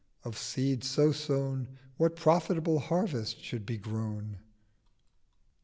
Of 0.23 0.35
seed 0.35 0.83
so 0.83 1.11
sown 1.11 1.65
840 1.69 1.79
What 1.97 2.15
profitable 2.15 2.79
Harvest 2.79 3.39
should 3.43 3.67
be 3.67 3.77
grown?' 3.77 4.39